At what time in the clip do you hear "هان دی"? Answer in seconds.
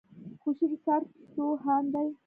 1.63-2.07